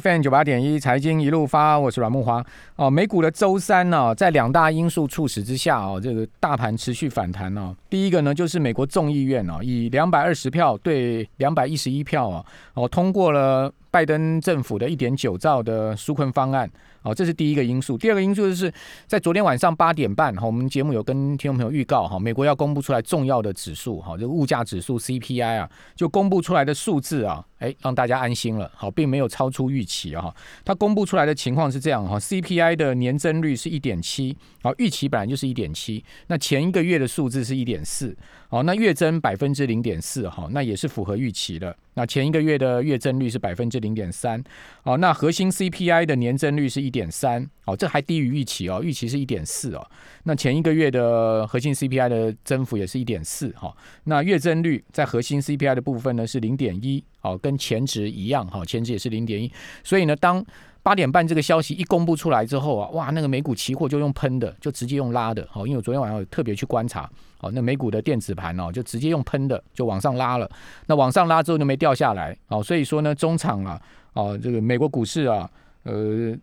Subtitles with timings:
[0.00, 2.44] FM 九八点一财经一路发，我是阮木华。
[2.76, 7.74] 哦，美股的周三呢，在两大因素促使之下，哦，这个大盘持续反弹哦。
[7.88, 12.44] 第一个呢，就是美国众议院哦，以两百二十票对两百一十一票啊，
[12.74, 16.68] 哦，通过了拜登政府的一点九兆的纾困方案。
[17.04, 17.96] 哦，这是第一个因素。
[17.98, 18.72] 第二个因素就是
[19.06, 30.34] 在昨天晚上八点半，哈，我们节目有跟听众朋友预告，哈，美国要公布出来重要的指数，哈，这个物价指数 CPI 啊，就公布出来的数字啊，哎，让大家安心了，好，并没有超出预期啊。
[30.64, 38.16] 它公布出来的情况是这样，哈，CPI 的年增率是一点七，好，预期本来就是一点七，那前一个月的数字是一点四，
[38.48, 41.76] 好，那月增百分之零点四，哈，那也是符合预期的。
[41.96, 44.42] 那前一个月的月增率是百分之零点三，
[44.82, 49.84] 好，那核心 CPI 的年增率是一点三，哦，这还低于预期哦，预期是一点四哦。
[50.22, 59.50] 那前一个月的核心 CPI 的增幅也是一点四，哈，那月增率在核心 CPI 的部分呢是零点一，哦，跟前值一样，哈，前值也是零点一，
[59.82, 60.44] 所以呢，当
[60.84, 67.10] 八点半这个消息一公布出来之后啊，哇，那个美股期货就用喷的，就直接用拉的，好，因为我昨天晚上特别去观察。
[67.40, 70.50] 哦，那美股的电子盘哦，就直接用喷的就往上拉了，
[70.86, 73.78] 那往上拉之后就没掉下来，哦，所以说呢，中场啊，
[74.14, 75.50] 哦，这个美国股市啊，
[75.82, 76.34] 呃，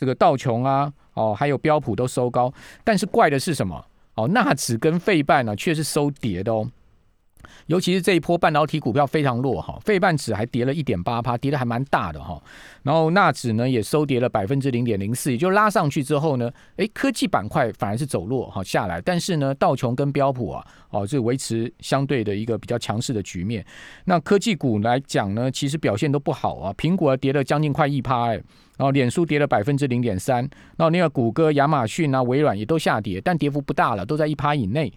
[0.00, 2.50] 这个道琼啊，哦，还有标普都收高，
[2.82, 3.84] 但是怪的是什么？
[4.14, 6.66] 哦，纳指跟费半呢却是收跌的哦。
[7.66, 12.42] 尤其是这一波半导体股票非常弱哈，费半指还跌了一点八趴，跌的还蛮大的哈。
[12.82, 23.64] 然后纳指呢也收跌了百分之零点零四，也就拉上去之后呢，哎，科技板块反而是走弱哈下来，但是呢道琼跟标普啊，哦，是维持相对的一个比较强势的局面。
[24.04, 28.34] 那科技股来讲呢，其实表现都不好啊，苹果跌了将近快一趴哎，
[28.78, 30.36] 然后脸书跌了百分之零点三，
[30.76, 34.90] 然后那个谷歌、亚马逊啊、微软也都下跌，但跌幅不大了，都在一趴以内。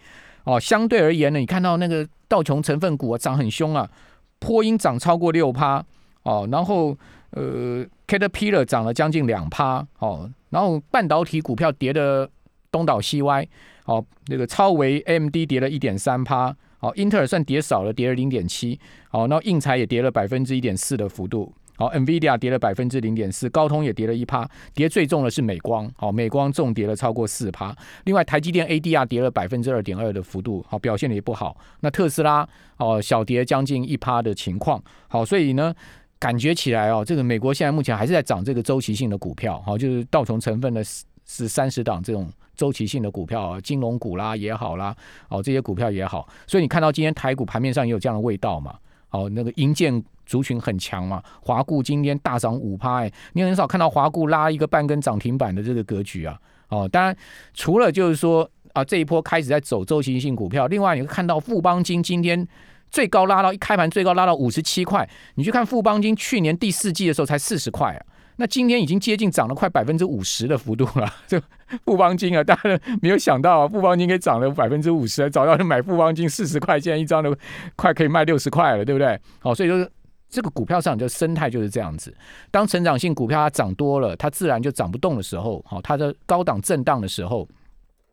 [0.44, 3.90] 哦，相对而言呢，你看到那个道琼成分股啊涨很凶啊，
[4.38, 5.84] 波音涨超过六趴
[6.22, 6.96] 哦，然后
[7.30, 12.28] 呃，Caterpillar 涨了将近两趴哦，然后半导体股票跌的
[12.70, 13.46] 东倒西歪
[13.86, 18.78] 哦，那个超维 MD 跌了一点三趴哦，英特尔算跌少了，跌了零点七
[19.10, 21.52] 哦，然后硬材也跌了百分之一点四的幅度。
[21.76, 27.74] 好，NVIDIA 跌了百分之零点四，高通也跌了一趴，跌最重的是美光，好，美光重跌了超过四趴。
[28.04, 31.56] 另外，台积电 ADR 跌了百分之二点二的幅度，好，表现的也不好。
[31.80, 35.74] 那特斯拉哦，小跌将近一趴的情况，好，所以呢，
[36.18, 44.94] 感觉起来哦，这个美国现在目前还是在涨这个周期性的股票，好，就是道琼成分的是三十档这种周期性的股票，金融股啦也好啦，
[45.28, 48.76] 哦，这些股票也好，所以你看到今天台股盘面上也有这样的味道嘛？
[49.14, 56.36] 哦，那个银建族群很强嘛，华固今天大涨五趴，哎，你很少看到华固拉一个半根涨停板的这个格局啊。
[56.68, 57.16] 哦，当然
[57.52, 62.44] 除了就是说啊，这一波开始在走周期性股票，另外你会看到富邦金今天
[62.90, 68.02] 最高拉到一开盘最高拉到五十七块，你去看富邦金去年第四季的时候才四十块啊。
[68.36, 71.40] 那今天已经接近涨了快百分之五十的幅度了， 这
[71.84, 72.62] 富邦金啊，大家
[73.00, 77.36] 没有想到啊，富邦金给涨了百分之五十，早到买富邦金四十块，钱一张都
[77.76, 79.16] 快可以卖六十块了，对不对？
[79.38, 79.88] 好，所以说
[80.28, 82.12] 这个股票上就生态就是这样子，
[82.50, 87.48] 当成长性股票它涨多了，它自然就涨不动的时候，好，它的高档震荡的时候，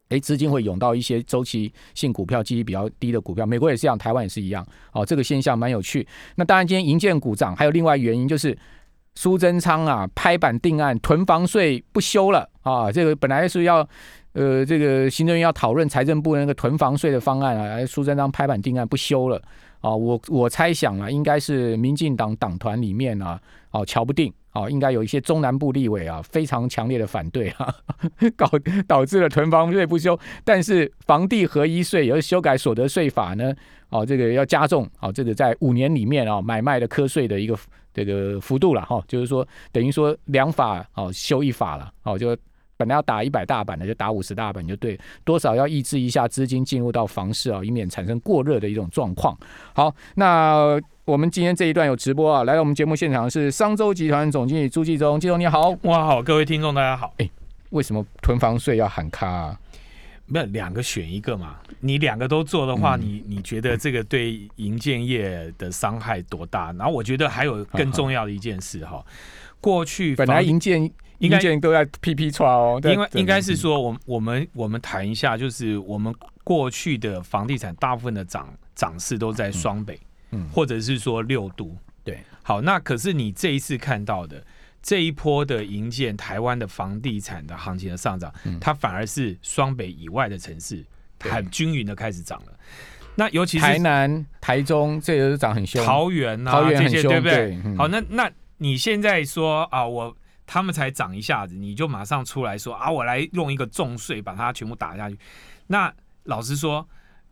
[0.10, 6.08] 哎，资金会涌到一些周期性股票、基期比较低的股票，美国也是一样，台湾也是一样，好，这个现象蛮有趣。
[6.36, 8.56] 那当然，今天银建股涨，还有另外原因就是。
[9.16, 12.92] 苏贞昌啊，拍板定案，囤房税不修了啊！
[12.92, 13.88] 这个本来是要，
[14.34, 19.42] 呃，这个行政院要讨论财政部那个囤房税的方案啊，苏贞昌拍板定案不修了
[19.82, 19.94] 啊！
[19.94, 23.40] 我我猜想啊，应该是民进党党团里面啊，
[23.72, 27.74] 哦，瞧不定哦，应该有一些中南部立委啊，非常强烈的反对啊，
[28.36, 28.50] 搞
[28.88, 33.54] 导致了囤房税不修，但是房地合一税，也要修改所得税法呢，
[33.90, 37.58] 哦，这个要加重哦，这个在五年里面啊，买卖的课税的一个。
[37.94, 42.34] 这个幅度了哈，就是说等于说两法哦修一法了哦，就
[42.82, 49.38] 本来要打一百大板的，就打五十大板就对，多少要抑制一下资金进入到房市啊，以免产生过热的一种状况。
[49.74, 57.30] 好，那我们今天这一段有直播啊，来到我们节目现场是商周集团总经理朱继忠，继忠你好，哇好，各位听众大家好，哎，
[57.70, 59.28] 为什么囤房税要喊卡？
[59.28, 59.60] 啊？
[60.26, 61.58] 没有两个选一个嘛？
[61.82, 66.72] 你两个都做的话，你你觉得这个对银建业的伤害多大？
[66.80, 69.04] 然后我觉得还有更重要的一件事哈，
[69.60, 70.90] 过去本来银建
[71.22, 76.14] 银建都在 PP 抓哦，因为应该是说，我我们我们谈一下，就是我们
[76.44, 80.00] 过去的房地产大部分的涨涨势都在双北，
[80.32, 84.44] 嗯，或者是说六都，对，好，那可是你这一次看到的。
[84.84, 90.84] 这一波的营建，台湾的房地产的行情的上涨，它反而是双北以外的城市
[91.20, 92.60] 很均匀的开始涨了。
[93.14, 95.86] 那尤其是台南、台中，这也是涨很凶。
[95.86, 97.62] 桃园啊，桃园很凶，对不对？
[97.78, 100.18] 好，那那你现在说啊，我
[100.54, 105.18] 他们才涨一下子，你就马上出来说啊，我来用一个重税把它全部打下去。
[105.68, 105.90] 那
[106.24, 106.86] 老实说，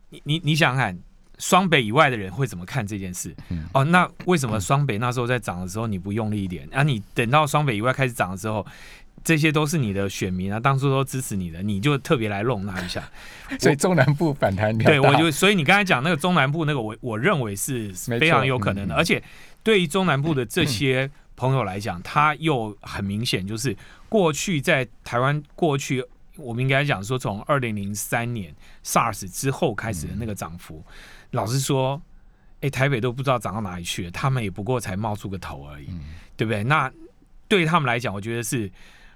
[0.08, 0.98] 你你你想想看，
[1.38, 3.36] 双北以外的人会怎么看这件事？
[3.74, 6.66] 哦，那为什么双北那时候在涨的时候你不用力一点？
[6.72, 8.66] 啊，你等到双北以外开始涨的时候？
[9.22, 13.06] 这些都是你的选民啊，当初都支持你的，你就特别来弄他一下，
[13.60, 14.76] 所以中南部反弹。
[14.78, 19.22] 对，我就所以你刚才讲那个中南部那个，我我认为是非常有可能的，而且
[19.62, 23.74] 对于中南部的这些朋友来讲，他又很明显就是
[24.08, 26.04] 过去在台湾过去，
[26.36, 28.54] 我们应该讲说从二零零三年
[28.84, 30.84] SARS 之后开始的那个涨幅，
[31.30, 32.00] 老实说，
[32.60, 35.86] 哎，台北都不知道涨到哪里去了，他们也不过才冒出个头而已，
[36.36, 36.62] 对不对？
[36.62, 36.92] 那
[37.48, 38.70] 对他们来讲，我觉得是。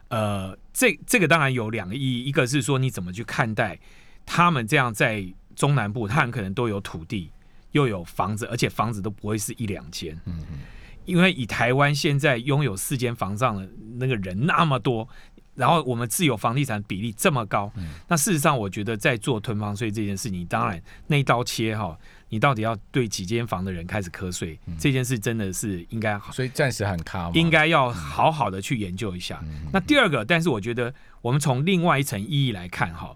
[0.09, 3.77] 呃，这这个当然有两个意义，一个是说你怎么去看待
[4.25, 7.33] 他们这样在中南部，他们可能都有土地，
[7.73, 10.59] 又有房子，而且房子都不会是一两间，嗯嗯，
[11.05, 15.09] 因为以台湾现在拥有四间房上的那个人那么多，
[15.55, 17.73] 然后我们自有房地产比例这么高，
[18.09, 21.99] 那事实上我觉得在做囤房税这件事情，当然那一刀切哈。
[22.31, 24.59] 你到底要对几间房的人开始瞌睡？
[24.77, 29.41] 这件事真的是应该，所以暂时很卡，应该要好好的去研究一下。
[29.73, 30.93] 那第二个，但是我觉得
[31.23, 33.15] 我们从另外一层意义来看哈，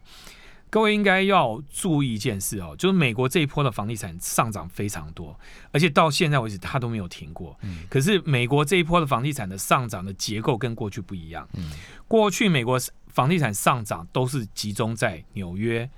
[0.71, 5.39] 各位应该要注意一件事哦，就是美国这一波的房地产上涨非常多，
[5.73, 7.59] 而且到现在为止它都没有停过。
[7.89, 11.49] 可是美国这一波的房地产的上涨的结构跟过去不一样。
[12.07, 12.79] 过去美国
[13.09, 15.89] 房地产上涨都是集中在纽约。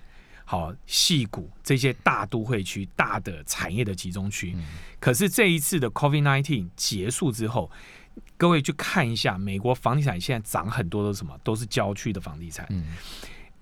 [0.44, 4.56] 好，戏谷这些大都会区、大的产业的集中区，
[4.98, 7.70] 可是这一次的 COVID-19 结束之后，
[8.36, 11.38] 各位去看一下，美国房地产现在涨很多都是什么？
[11.44, 12.68] 都是郊区的房地产。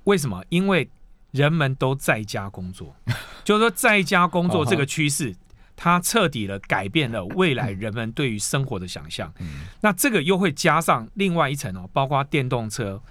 [0.05, 0.43] 为什么？
[0.49, 0.88] 因为
[1.31, 2.97] 人们都在家工作，
[3.45, 5.35] 就是说在家工作这个趋势，
[5.77, 9.33] 它彻底的改变了未来人们对于生活的想象。
[9.81, 13.03] 那这个又会加上另外一层哦，包括电动车，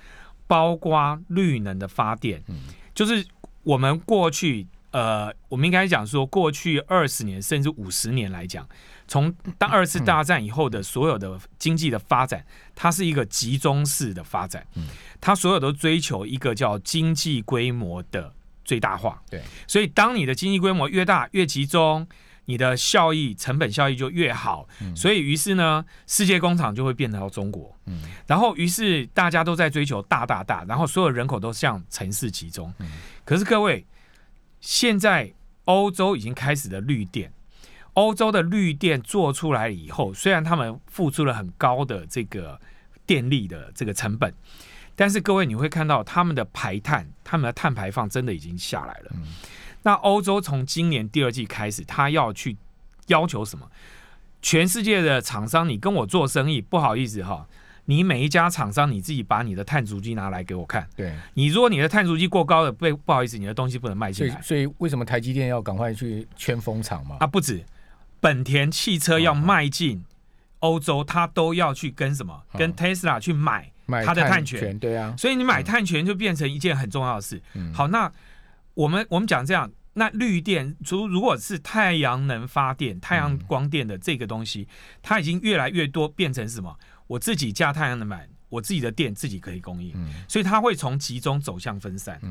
[0.47, 2.43] 包括绿能的发电，
[2.93, 3.25] 就是。
[3.63, 4.65] 我们过去，
[4.97, 8.67] 呃，我们应该讲说，过去二十年甚至五十年来讲，
[9.07, 14.87] 从当二次大战以后的所有的经济的发展，它是一个集中式的发展，嗯，
[15.21, 18.33] 它所有都追求一个叫经济规模的
[18.65, 22.07] 最大化，对，所以当你的经济规模越大越集中，
[22.45, 32.91] 你的效益成本效益就越好，所以于是呢，世界工厂就会变成到中国，嗯，然后于是大家都在追求大大大，然后所有人口都向城市集中，嗯。
[33.23, 33.85] 可是各位，
[34.67, 35.31] 现在
[35.63, 37.31] 欧洲已经开始了绿电，
[37.93, 42.59] 欧洲的绿电做出来以后，虽然他们付出了很高的这个
[43.05, 44.33] 电力的这个成本，
[44.93, 49.11] 但是各位你会看到他们的排碳，他们的碳排放真的已经下来了。
[49.83, 52.57] 那欧洲从今年第二季开始，他要去
[53.05, 53.71] 要求什么？
[54.41, 57.47] 全世界的厂商，你跟我做生意，不好意思哈。
[57.89, 60.85] 你每一家厂商，你自己把你的碳足迹拿来给我看。
[60.93, 64.41] 对，你如果你的碳足迹过高了，被不好意思，你的东西不能卖进来。
[64.41, 67.15] 所以，为什么台积电要赶快去圈风厂嘛？
[67.21, 67.63] 啊，不止，
[68.19, 70.03] 本田汽车要迈进
[70.59, 72.43] 欧洲，它都要去跟什么？
[72.57, 73.71] 跟 Tesla 去买
[74.03, 74.77] 它的碳权。
[74.77, 77.41] 对啊，所以你买碳权就变成一件很重要的事。
[77.73, 78.11] 好，那
[78.73, 84.67] 我们我们讲这样，那绿电如如果是太阳能发电、太阳光电的这个东西，
[85.01, 86.77] 它已经越来越多变成什么？
[87.07, 89.93] 我自己架太阳能板，我自己的电自己可以供应，
[90.27, 92.21] 所以它会从集中走向分散。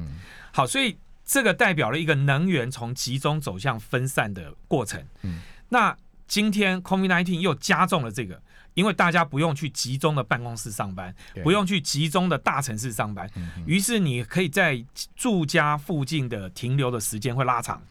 [0.52, 5.02] 好，所以这个代表了一个能源从集中走向分散的过程。
[5.68, 5.97] 那
[6.28, 8.40] 今天 COVID-19 又加重了这个，
[8.75, 13.30] 因为大家不用去集中的办公室上班，不用去集中的大城市上班，
[13.66, 17.83] 于是你可以在住家附近的停留的时间会拉长。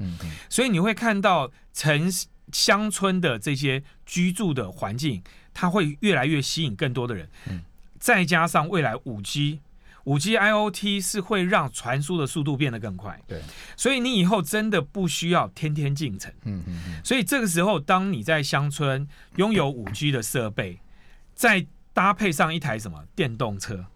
[0.49, 2.11] 所以你会看到城
[2.51, 5.23] 乡村的这些居住的环境。
[5.55, 7.27] 它会越来越吸引更多的人，
[7.97, 9.61] 再加上未来五 G、
[10.03, 13.41] 五 G IOT 是会让传输的速度变得更快，对，
[13.75, 19.07] 所以你以后真的不需要天天进城，嗯嗯嗯，所以这个时候，当你在乡村
[19.37, 20.79] 拥有五 G 的设备，
[21.33, 23.85] 再搭配上一台什么电动车，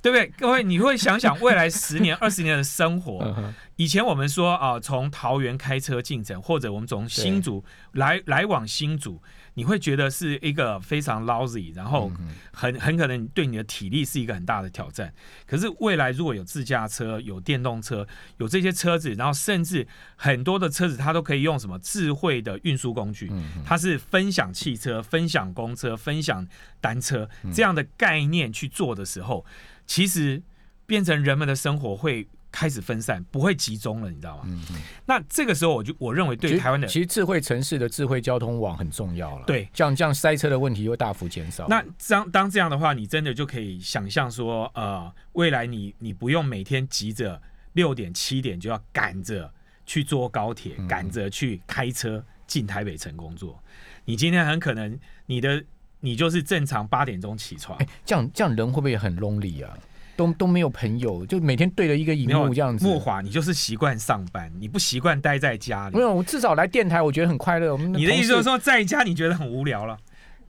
[0.00, 0.28] 对不对？
[0.38, 3.52] 各位，你会想想未来十年、 二十年的生活。
[3.74, 9.20] 以前我们说啊，从桃园开车进城，或者我们从新竹来来往新竹。
[9.54, 12.10] 你会觉得是一个非常 lousy，然后
[12.52, 15.12] 很很可能对你的体力是一个很大的挑战。
[15.46, 18.06] 可是未来如果有自驾车、有电动车、
[18.38, 23.30] 有这些车子，然后甚至很多的车子它都可以用什么智慧的运输工具，
[23.64, 26.46] 它是分享汽车、分享公车、分享
[26.80, 29.44] 单车这样的概念去做的时候，
[29.86, 30.42] 其实
[30.86, 34.42] 变成人们的生活会开始分散，不会集中了，你知道吗？
[34.46, 34.76] 嗯嗯，
[35.06, 39.44] 那这个时候我就我认为对台湾的其实智慧城市的智慧交通网很重要了。
[39.46, 41.66] 对这样这样塞车的问题又大幅减少。
[41.68, 47.40] 那当当这样的话，你真的就可以想象说，呃，未来你你不用每天急着
[47.74, 49.52] 六点七点就要赶着
[49.86, 53.62] 去坐高铁，嗯赶着去开车进台北城工作。
[54.04, 55.62] 你今天很可能你的
[56.00, 59.78] 你就是正常八点钟起床哎，，这样这样人会不会很 lonely 啊？
[60.20, 62.84] 都都没有朋友，就每天对着一个荧幕这样子。
[62.84, 66.02] 莫华，你就是习惯上班，你不习惯待在家里没。
[66.02, 67.72] 有，我至少来电台，我觉得很快乐。
[67.72, 69.96] 我们你的意思就是，说，在家你觉得很无聊了？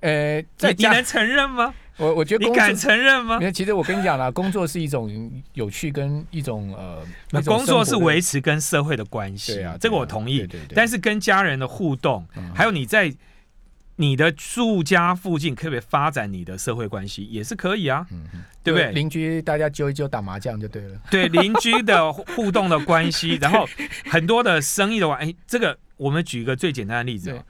[0.01, 1.73] 呃，在家你你能承认吗？
[1.95, 5.09] 我我觉得你敢，承认吗其实我跟你讲啦，工作是一种
[5.53, 10.39] 有趣跟一种呃，那工作是维持跟社会的关系，对啊，这个我同意。
[10.39, 13.13] 对对对，但是跟家人的互动，嗯还有你在
[14.01, 18.07] 你的住家附近可不可以发展你的社会关系，也是可以啊，
[18.63, 18.91] 对不对？
[18.93, 20.99] 邻居大家揪一揪打麻将就对了。
[21.11, 23.69] 对邻居的互动的关系， 然后
[24.05, 27.43] 很多的生意的话，哎，这个我们举一个最简单的例子哦。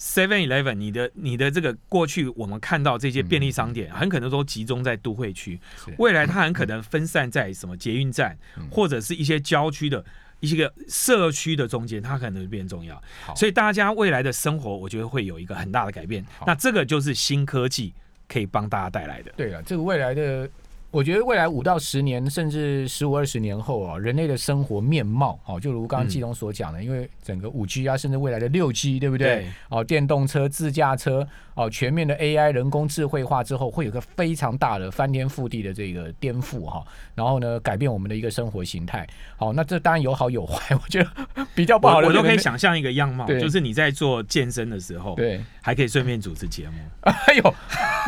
[0.00, 5.60] Seven Eleven，你的你的这个过去我们看到这些便利商店，很可能都集中在都会区，
[5.98, 8.66] 未来它很可能分散在什么捷运站，嗯。
[8.70, 10.02] 或者是一些郊区的
[10.40, 13.02] 一些个社区的中间，它可能变重要。
[13.34, 16.24] 所以大家未来的生活，我觉得会有一个很大的改变。
[16.46, 17.92] 那这个就是新科技
[18.28, 19.32] 可以帮大家带来的。
[19.36, 20.48] 对了，这个未来的，
[20.90, 29.28] 我觉得未来五到十年，甚至十五二十年后啊，人类的生活面貌，哦，就如刚刚嗯季东所讲的，因为整个五 G 啊，甚至未来的六 G，对不对？
[29.28, 36.82] 对哦，电动车、自驾车，哦，全面的 AI 人工智慧化之后，会有个非常大的翻天覆地的这个颠覆哈、
[37.14, 39.06] 然后呢，改变我们的一个生活形态。
[39.36, 41.10] 好，那这当然有好有坏， 我觉得
[41.58, 42.38] 比较不好的我我都可以。
[42.38, 46.74] 想象一个样貌，就是你在做健身的时候，对，还可以顺便主持节目。
[47.00, 47.54] 哎呦，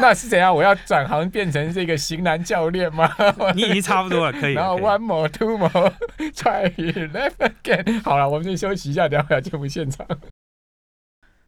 [0.00, 0.54] 那是怎样？
[0.54, 3.12] 我要转行变成这个型男教练吗？
[3.54, 4.54] 你已经差不多了， 可以。
[4.54, 5.92] 然后 one more, two more,
[6.32, 6.72] try
[7.10, 8.02] left again。
[8.04, 10.06] 好了，我们先休息一下，等一下回来节目现场。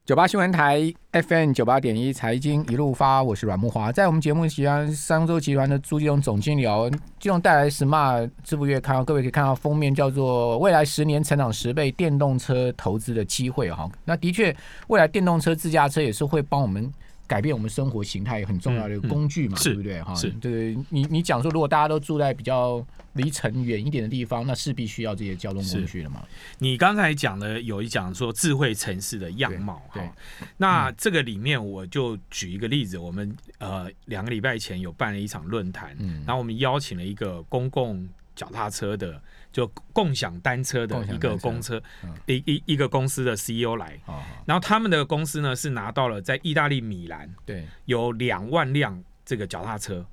[0.04, 3.92] 九八新闻台 FM 九八点一财经一路发，我是阮木华。
[3.92, 6.90] 在我们节目期间，商周集团的朱基龙总经理哦，
[7.20, 13.88] 继荣带来 Smart 支付月刊，各位可以看到封面叫做“未来十年成长十倍电动车投资的机会”哈。
[14.04, 14.52] 那的确，
[14.88, 16.92] 未来电动车、自驾车也是会帮我们
[17.32, 20.02] 改变我们生活形态很重要的一个工具嘛，对不对？
[20.02, 20.14] 哈？
[20.14, 20.28] 是。
[20.32, 26.22] 对，你你讲说，如果大家都住在比较离城远一点的地方，那势必需要这些交通工具了嘛。
[26.58, 30.14] 你刚才讲的有一讲说智慧城市的样貌哈，
[30.58, 36.22] 那这个里面我就举一个例子，我们呃两个礼拜前有办了一场论坛，嗯。
[36.26, 39.18] 然后我们邀请了一个公共脚踏车的，
[39.52, 44.00] 就共享单车的一个公车嗯，一一一个公司的 CEO 来，
[44.46, 50.04] 然后他们的公司呢是拿到了在意大利米兰对，有两万辆这个脚踏车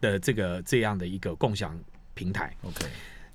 [0.00, 1.78] 的这个这样的一个共享
[2.14, 2.86] 平台，，OK，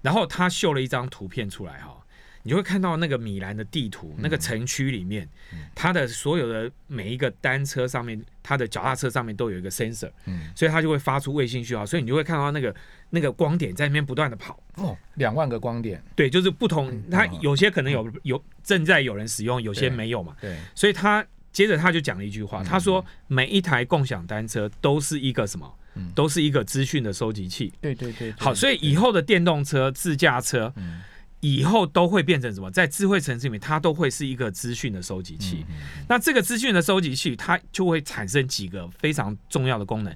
[0.01, 1.95] 然后他秀了一张图片出来哈，
[2.43, 4.21] 你就会看到那个米兰的地图，嗯。
[4.23, 5.29] 那个城区里面，
[5.73, 12.75] 它的所有的每一个单车上面，它的脚踏车上面都有一个 sensor，嗯，所以它就会发出卫星讯号，所以你就会看到那个
[13.09, 14.61] 那个光点在那边不断的跑。
[14.75, 25.77] 哦，两万个光点，对，就是不同，它嗯有些可能有有正在有人使用，有些没有嘛，对，所以他接着他就讲了一句话，嗯他说每一台共享单车都是一个什么？
[25.95, 26.09] 嗯？
[26.15, 27.73] 都是一个资讯的收集器。
[27.81, 28.35] 对对对，对。
[28.39, 31.01] 好，所以以，后的电动车、自驾车，嗯
[31.41, 32.71] 以后都会变成什么？
[32.71, 35.65] 在智慧城市里面，它都会是一个资讯的收集器。
[35.69, 35.75] 嗯
[36.07, 40.15] 那这个资讯的收集器，它就会产生几个非常重要的功能。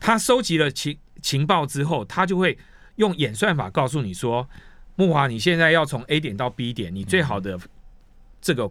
[0.00, 2.58] 它收集了情情报之后，它就会
[2.96, 4.48] 用演算法告诉你说，
[4.96, 7.58] 木华，你现在要从 A 点到 B 点，你最好的
[8.40, 8.70] 这个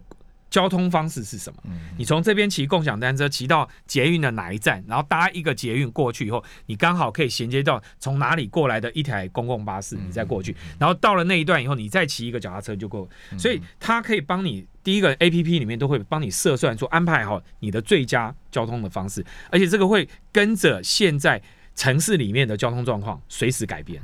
[0.54, 1.60] 交通方式是什么？
[1.64, 13.08] 嗯你从这边骑共享单车骑到捷运的哪一站，然后搭一个捷运过去以后，你刚好可以衔接到从哪里过来的一台公共巴士，你再过去，然后到了那一段以后，你再骑一个脚踏车就够。
[13.36, 21.42] 所以它可以帮你第一个 A P P 里面都会帮你设算说安排好你的最佳交通的方式，而且这个会跟着现在
[21.74, 24.00] 城市里面的交通状况随时改变。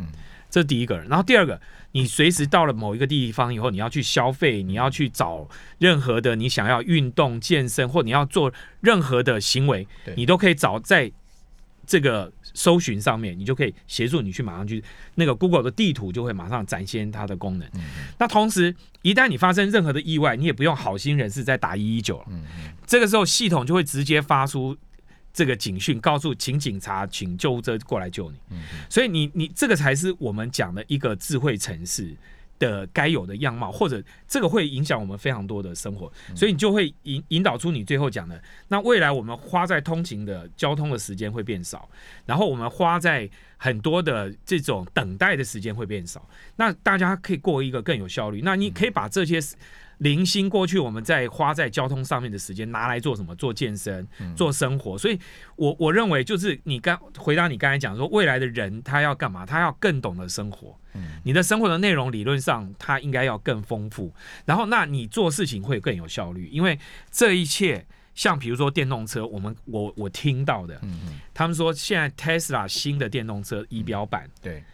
[0.51, 1.61] 这是第一个，然后第二个，
[1.93, 11.11] 你随时到了某一个地方以后，你要去消费，你要去找任何的你想要运动、健身，或你要做任何的行为，你都可以找在
[11.87, 14.83] 这个搜寻上面，你就可以协助你去马上去
[15.15, 17.69] 那个 Google 的地图就会马上展现它的功能。
[18.19, 22.45] 那同时，一旦你发生任何的意外，你也不用好心人士再打一一九了，嗯。
[22.87, 24.77] 这个时候系统就会直接发出
[25.33, 28.39] 这个警讯，告诉请警察、请救护车过来救你。
[28.51, 32.15] 嗯所以你你这个才是我们讲的一个智慧城市
[32.59, 41.89] 的该有的样貌，或者这个会影响我们非常多的生活，所以你就会引引导出你最后讲的，那未来我们花在通勤的交通的时间会变少，
[42.27, 48.41] 然后我们花在很多的这种等待的时间会变少，那大家可以过一个更有效率。
[48.43, 49.41] 那你可以把这些。
[50.01, 53.35] 零星过去我们在花在交通上面的时间拿来做什么？
[53.37, 54.97] 做健身，做生活。
[54.97, 55.19] 所以，
[55.57, 59.45] 我我认为就是你刚回答你刚才讲说，未来的人他要干嘛？
[59.45, 60.75] 他要更懂得生活。
[61.23, 64.11] 你的生活的内容理论上他应该要更丰富。
[64.47, 66.49] 然后，那你做事情会更有效率。
[66.49, 66.79] 因为
[67.11, 70.81] 这一切，像比如说电动车，我们我我听到的，
[71.35, 74.65] 他们说现在 Tesla 新的电动车仪表板，对，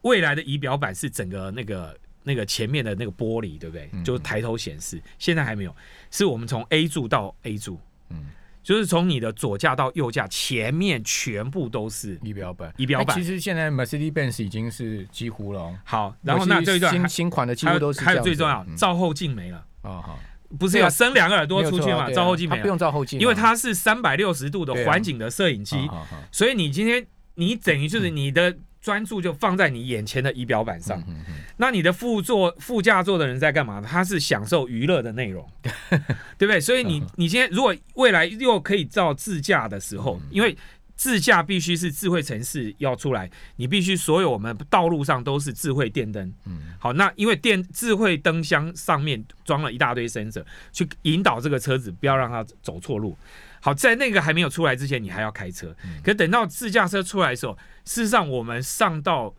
[0.00, 1.94] 未来的仪表板是整个那个。
[2.30, 3.90] 那个前面的那个玻璃，对不对？
[4.04, 5.74] 就抬头显示，现在还没有。
[6.08, 8.28] 是我们从 A 柱到 A 柱，嗯，
[8.62, 12.72] 就是从你的左驾到右驾，前面全部都是仪表板。
[12.76, 15.76] 仪表板其实现在 Mercedes-Benz 已经是几乎了。
[15.82, 18.00] 好，然后那这一段新新款的几乎都是。
[18.02, 19.66] 还有最重要，照后镜没了。
[19.82, 20.20] 哦好，
[20.56, 22.08] 不是要伸两个耳朵出去嘛？
[22.12, 25.76] 照后镜没了，不用照后镜，因为它是三百六十度的环景的摄影机，
[26.30, 28.56] 所以你今天你等于就是你的。
[28.80, 31.02] 专注就放在你眼前的仪表板上，
[31.58, 33.80] 那你的副座、副驾座的人在干嘛？
[33.80, 35.46] 他是享受娱乐的内容，
[36.38, 36.60] 对不对？
[36.60, 40.56] 所以你你今天如果未来又可以造自驾的时候，因为
[41.00, 46.30] 自驾必须是智慧城市要出来，你必须所有我们道路上都是智慧电灯。
[46.44, 53.16] 嗯，好，那因为电智慧灯箱上面装了一大堆 sensor，去引导这个车子不要让它走错路。
[53.62, 55.74] 好，在那个还没有出来之前，你还要开车。
[56.04, 59.34] 可等到自驾车出来的时候，事实上我们上到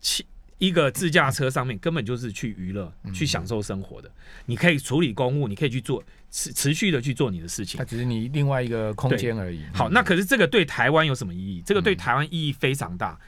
[0.00, 0.26] 汽
[0.64, 4.10] 一个自驾车上面，根本就是去娱乐、去享受生活的。
[4.46, 7.78] 你可以处理公务，你可以去做持持续的去做你的事情。
[7.78, 9.62] 它只是你另外一个空间而已。
[9.72, 11.62] 好，那可是这个对台湾有什么意义？
[11.64, 13.18] 这个对台湾意义非常大。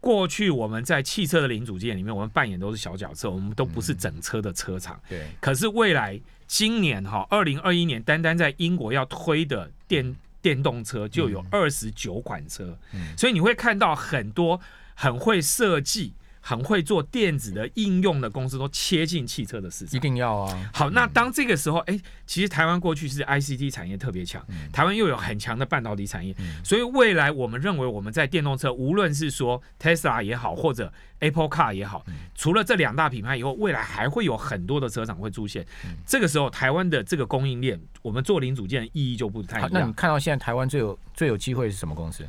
[0.00, 4.98] 过去我们在汽车的零组件里面，我们扮演都是小角色，我们都不是整车的车厂。
[5.08, 5.26] 对。
[5.40, 12.74] 可是未来今年哈，二零二一年，单单在英国要推的电电动车就有二十九款车，
[13.14, 14.58] 所以你会看到很多
[15.00, 16.12] 很会设计。
[16.42, 20.70] 很会做电子的应用的公司都切进汽车的市场，一定要啊！
[20.72, 24.42] 好，那当这个时候，哎，其实台湾过去是 ICT 产业特别强，
[24.72, 32.02] 台湾又有很强的半导体产业，所以未来我们认为我们在电动车，无论是说 Tesla 也好，或者 Apple Car 也好，
[32.34, 35.64] 除了这两大品牌以后，未来还会有很多的车厂会出现。
[36.06, 39.70] 这个时候，台湾的这个供应链，我们做零组件意义就不太一样。
[39.70, 42.26] 那你看到现在台湾最有最有机会是什么公司？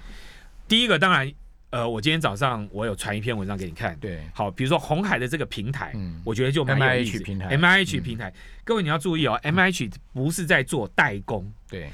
[0.67, 1.31] 第一个当然。
[1.71, 3.97] 呃，我今天早上我有传一篇文章给你看。
[3.99, 8.31] 对，好，比如说红海的这个平台，嗯，我觉得就 M I H 平台，M I H 平台，
[8.63, 11.89] 各位你要注意哦，M I H 不是在做代工，对，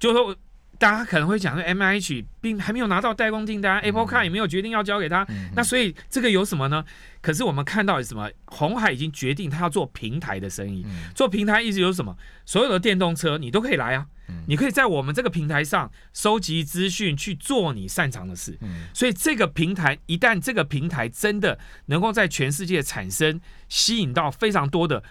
[0.00, 0.34] 就说。
[0.78, 6.84] 大家可能会讲说，M I H 并还没有拿到代工订单，Apple Car 也没有决定要交给他，那所以这个有什么呢？
[7.20, 8.30] 可是我们看到什么？
[8.44, 12.16] 红海已经决定他要做平台的生意，做平台意思有什么？
[12.44, 14.06] 所有的电动车你都可以来啊，
[14.46, 18.58] 你可以在我们这个平台上收集资讯，去做你擅长的事。
[18.92, 25.02] 所以这个平台一旦这个平台真的能够在全世界产生，吸引到非常多的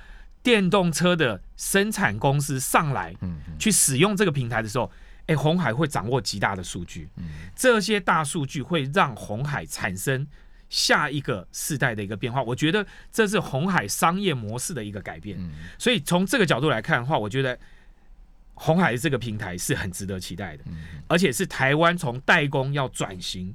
[0.41, 3.13] 电动车的生产公司上来，
[3.59, 4.91] 去使用这个平台的时候。
[5.27, 7.09] 哎，红海会掌握极大的数据，
[7.55, 10.27] 这些大数据会让红海产生
[10.69, 12.43] 下一个世代的一个变化。
[12.43, 15.39] 我觉得这是红海商业模式的一个改变。
[15.77, 17.57] 所以从这个角度来看的话，我觉得
[18.53, 20.63] 红海这个平台是很值得期待的，
[21.07, 23.53] 而且是台湾从代工要转型。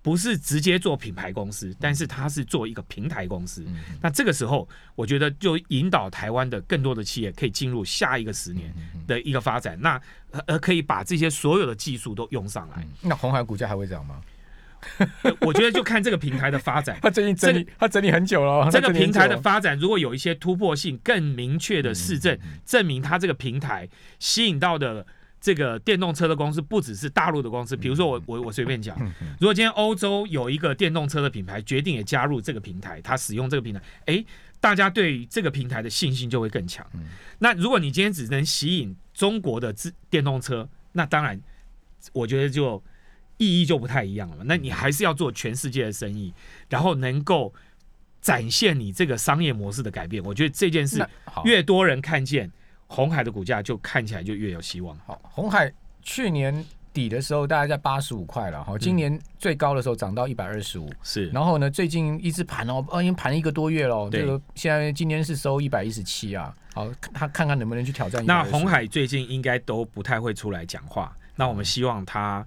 [0.00, 3.66] 不是直接做品牌公司，但是它是做一个平台公司。
[4.00, 8.72] 那这个时候，我觉得就引导台湾的更多的企业可以进入下一个十年
[9.06, 9.78] 的一个发展。
[9.80, 10.00] 那
[10.46, 12.86] 呃，可以把这些所有的技术都用上来。
[13.02, 14.20] 那红海股价还会涨吗？
[15.40, 16.98] 我觉得就看这个平台的发展。
[17.02, 18.70] 它最近整理，它整理很久了。
[18.70, 25.04] 这个平台的发展，如果有一些突破性、更明确的市政，证明它这个平台吸引到的。
[25.40, 28.98] 这个电动车的公司不只是大陆的公司，比如说我我我随便讲，
[29.38, 34.24] 如果今天欧洲有一个电动车的品牌决定也加入这个平台，它使用这个平台，哎，
[34.58, 36.84] 大家对这个平台的信心就会更强。
[37.38, 41.40] 那如果你今天只能吸引中国的自电动车，那当然
[42.12, 42.82] 我觉得就
[43.36, 44.38] 意义就不太一样了。
[44.44, 46.34] 那你还是要做全世界的生意，
[46.68, 47.54] 然后能够
[48.20, 50.20] 展现你这个商业模式的改变。
[50.24, 51.08] 我觉得这件事
[51.44, 52.50] 越多人看见。
[52.88, 54.98] 红海的股价就看起来就越有希望。
[55.06, 55.72] 好，红海
[56.02, 61.28] 去年底的时候大概在八十五块了，好，今年最高的时候涨到一百二十五，是。
[61.28, 66.52] 然后呢，最近一直盘哦，已经盘一个多月了，这个现在今天是收一百一十七啊。
[66.74, 68.24] 好，他看看能不能去挑战。
[68.24, 72.44] 那红海最近应该都不太会出来讲话，那我们希望他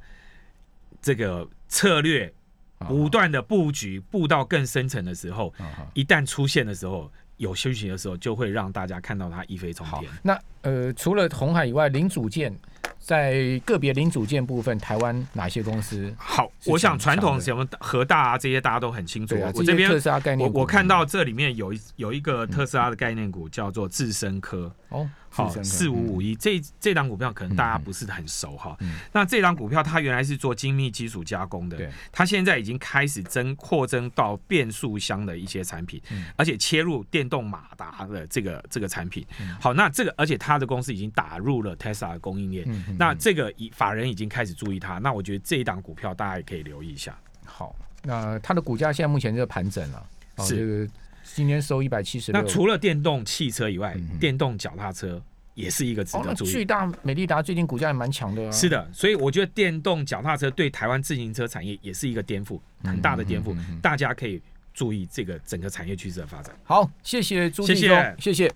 [1.01, 2.33] 这个策略
[2.79, 5.53] 不断的布局，布到更深层的时候，
[5.93, 12.55] 一旦出现的时候，有休息的时候，就会让大家看到它一飞冲好天。，那呃，除了红海以外，零组件
[12.99, 16.13] 在个别零组件部分，台湾哪些公司？
[16.17, 19.35] 好，我想传统什么和大啊这些大家都很清楚。
[19.41, 28.75] 啊，我这边特斯拉概我念股，我看到这里面有一有一个特斯拉的概念股叫做智深科，哦，好四五五一，一这这档股票可能大家不是很熟哈。
[28.81, 36.25] 嗯那这档股票它原来是做精密基础加工的对，它现在已经开始增扩增到变速箱的一些产品，嗯。
[36.35, 39.25] 而且切入电动马达的这个这个产品。
[39.39, 39.55] 嗯。
[39.59, 47.17] 好，那这个而且它的公司已经打入了 Tesla 的供应链，那这个以法人已经开始注意它，那我觉得这一档股票大家也可以留意一下。
[47.45, 47.73] 好，
[48.03, 50.57] 那它的股价现在目前在盘整了，哦是。
[50.57, 50.91] 这个
[51.35, 55.21] 今天收一百七十六那，除了电动汽车以外，电动脚踏车
[55.53, 56.49] 也是一个值得注意。
[56.49, 64.41] 巨大美利达最近股价也蛮强的啊，是的，所以我觉得电动脚踏车对台湾自行车产业也是一个颠覆，很大的颠覆大家可以
[64.73, 66.55] 注意这个整个产业趋势的发展。
[66.63, 68.51] 好，谢谢朱谢谢，谢谢。